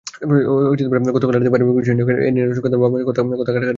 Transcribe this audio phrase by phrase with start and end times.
[1.15, 3.69] গতকাল রাতে পারিবারিক বিষয় নিয়ে এরিনার সঙ্গে তার বাবা-মায়ের কথা-কাটাকাটি হয়।